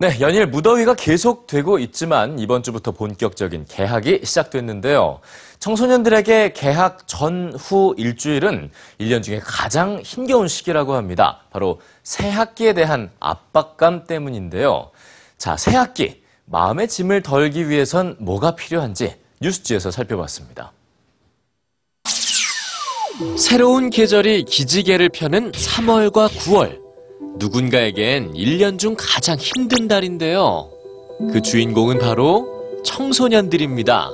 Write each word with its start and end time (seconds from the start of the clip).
네, 0.00 0.18
연일 0.20 0.46
무더위가 0.46 0.94
계속되고 0.94 1.78
있지만 1.78 2.40
이번 2.40 2.64
주부터 2.64 2.90
본격적인 2.90 3.66
개학이 3.68 4.22
시작됐는데요. 4.24 5.20
청소년들에게 5.60 6.52
개학 6.52 7.06
전후 7.06 7.94
일주일은 7.96 8.72
1년 8.98 9.22
중에 9.22 9.38
가장 9.38 10.00
힘겨운 10.00 10.48
시기라고 10.48 10.94
합니다. 10.94 11.42
바로 11.52 11.80
새 12.02 12.28
학기에 12.28 12.72
대한 12.72 13.12
압박감 13.20 14.04
때문인데요. 14.08 14.90
자, 15.38 15.56
새 15.56 15.76
학기, 15.76 16.22
마음의 16.46 16.88
짐을 16.88 17.22
덜기 17.22 17.68
위해선 17.68 18.16
뭐가 18.18 18.56
필요한지 18.56 19.14
뉴스지에서 19.40 19.92
살펴봤습니다. 19.92 20.72
새로운 23.38 23.90
계절이 23.90 24.46
기지개를 24.46 25.10
펴는 25.10 25.52
3월과 25.52 26.30
9월. 26.30 26.83
누군가에겐 27.36 28.32
1년 28.34 28.78
중 28.78 28.94
가장 28.98 29.36
힘든 29.36 29.88
달인데요. 29.88 30.70
그 31.32 31.42
주인공은 31.42 31.98
바로 31.98 32.46
청소년들입니다. 32.84 34.10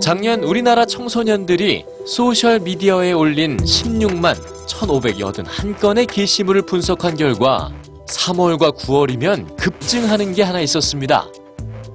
작년 0.00 0.42
우리나라 0.42 0.84
청소년들이 0.84 1.84
소셜미디어에 2.06 3.12
올린 3.12 3.56
16만 3.56 4.36
1,581건의 4.66 6.06
게시물을 6.10 6.62
분석한 6.62 7.16
결과 7.16 7.72
3월과 8.08 8.76
9월이면 8.76 9.56
급증하는 9.56 10.34
게 10.34 10.42
하나 10.42 10.60
있었습니다. 10.60 11.26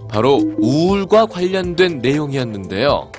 바로 0.09 0.41
우울과 0.57 1.27
관련된 1.27 1.99
내용이었는데요. 1.99 3.11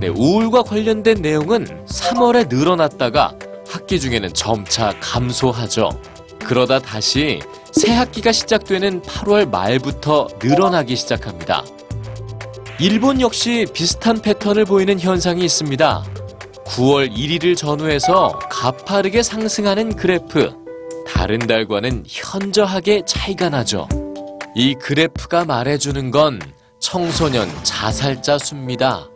네, 0.00 0.08
우울과 0.08 0.62
관련된 0.64 1.22
내용은 1.22 1.64
3월에 1.86 2.48
늘어났다가 2.54 3.34
학기 3.76 4.00
중에는 4.00 4.32
점차 4.32 4.94
감소하죠. 5.00 5.90
그러다 6.42 6.78
다시 6.78 7.40
새 7.72 7.92
학기가 7.92 8.32
시작되는 8.32 9.02
8월 9.02 9.50
말부터 9.50 10.28
늘어나기 10.42 10.96
시작합니다. 10.96 11.62
일본 12.80 13.20
역시 13.20 13.66
비슷한 13.74 14.22
패턴을 14.22 14.64
보이는 14.64 14.98
현상이 14.98 15.44
있습니다. 15.44 16.04
9월 16.64 17.14
1일을 17.14 17.54
전후해서 17.54 18.38
가파르게 18.50 19.22
상승하는 19.22 19.94
그래프. 19.94 20.54
다른 21.06 21.38
달과는 21.38 22.04
현저하게 22.06 23.02
차이가 23.06 23.50
나죠. 23.50 23.88
이 24.54 24.74
그래프가 24.74 25.44
말해주는 25.44 26.10
건 26.10 26.40
청소년 26.80 27.50
자살자 27.62 28.38
수입니다. 28.38 29.10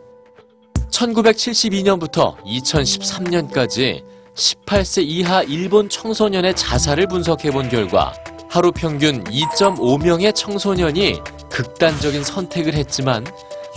1972년부터 0.91 2.37
2013년까지 2.43 4.03
18세 4.35 5.03
이하 5.03 5.43
일본 5.43 5.89
청소년의 5.89 6.55
자살을 6.55 7.07
분석해 7.07 7.51
본 7.51 7.69
결과 7.69 8.13
하루 8.49 8.71
평균 8.71 9.23
2.5명의 9.25 10.33
청소년이 10.35 11.19
극단적인 11.49 12.23
선택을 12.23 12.73
했지만 12.73 13.25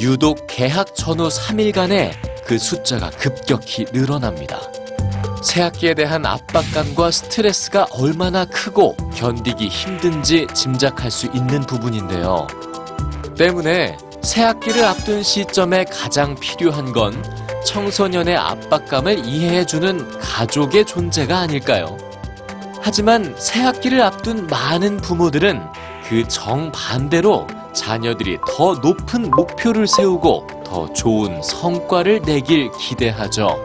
유독 0.00 0.46
개학 0.48 0.94
전후 0.94 1.28
3일간에 1.28 2.12
그 2.44 2.58
숫자가 2.58 3.10
급격히 3.10 3.84
늘어납니다. 3.92 4.60
새학기에 5.42 5.94
대한 5.94 6.24
압박감과 6.24 7.10
스트레스가 7.10 7.86
얼마나 7.92 8.44
크고 8.44 8.96
견디기 9.14 9.68
힘든지 9.68 10.46
짐작할 10.54 11.10
수 11.10 11.26
있는 11.26 11.60
부분인데요. 11.60 12.46
때문에 13.36 13.96
새학기를 14.22 14.84
앞둔 14.84 15.22
시점에 15.22 15.84
가장 15.84 16.34
필요한 16.36 16.92
건 16.92 17.22
청소년의 17.64 18.36
압박감을 18.36 19.24
이해해주는 19.24 20.20
가족의 20.20 20.84
존재가 20.84 21.38
아닐까요? 21.38 21.96
하지만 22.80 23.34
새 23.38 23.62
학기를 23.62 24.02
앞둔 24.02 24.46
많은 24.46 24.98
부모들은 24.98 25.62
그 26.06 26.28
정반대로 26.28 27.46
자녀들이 27.72 28.38
더 28.46 28.74
높은 28.74 29.30
목표를 29.30 29.86
세우고 29.86 30.46
더 30.64 30.92
좋은 30.92 31.42
성과를 31.42 32.22
내길 32.22 32.70
기대하죠. 32.78 33.58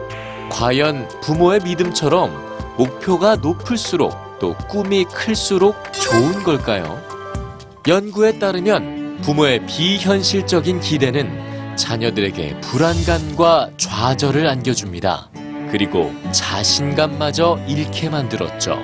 과연 0.50 1.08
부모의 1.20 1.60
믿음처럼 1.62 2.74
목표가 2.76 3.36
높을수록 3.36 4.38
또 4.40 4.54
꿈이 4.68 5.04
클수록 5.04 5.76
좋은 5.92 6.42
걸까요? 6.42 7.00
연구에 7.86 8.38
따르면 8.38 9.18
부모의 9.22 9.66
비현실적인 9.66 10.80
기대는 10.80 11.49
자녀들에게 11.80 12.60
불안감과 12.60 13.70
좌절을 13.78 14.46
안겨줍니다. 14.46 15.30
그리고 15.70 16.12
자신감마저 16.30 17.58
잃게 17.66 18.10
만들었죠. 18.10 18.78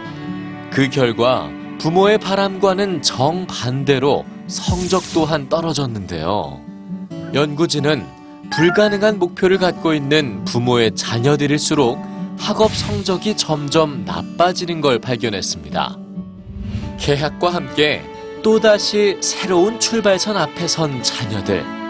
그 0.71 0.89
결과 0.89 1.51
부모의 1.79 2.19
바람과는 2.19 3.03
정반대로 3.03 4.25
성적 4.47 5.03
또한 5.13 5.49
떨어졌는데요. 5.49 6.61
연구진은 7.35 8.07
불가능한 8.51 9.19
목표를 9.19 9.59
갖고 9.59 9.93
있는 9.93 10.45
부모의 10.45 10.95
자녀들일수록 10.95 11.99
학업 12.39 12.75
성적이 12.75 13.37
점점 13.37 14.05
나빠지는 14.05 14.81
걸 14.81 15.01
발견했습니다. 15.01 15.99
개학과 16.99 17.53
함께 17.53 18.03
또다시 18.43 19.19
새로운 19.21 19.81
출발선 19.81 20.37
앞에 20.37 20.69
선 20.69 21.03
자녀들. 21.03 21.86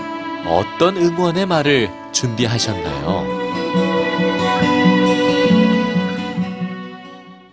어떤 0.48 0.96
응원의 0.96 1.46
말을 1.46 1.90
준비하셨나요? 2.12 3.45